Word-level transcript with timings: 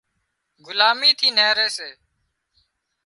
غلامي 0.65 1.11
ٿِي 1.19 1.27
نيهري 1.37 1.67
سي 1.77 1.89